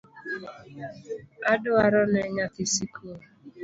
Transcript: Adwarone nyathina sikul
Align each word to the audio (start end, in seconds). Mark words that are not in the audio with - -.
Adwarone 1.53 2.21
nyathina 2.35 2.69
sikul 2.73 3.13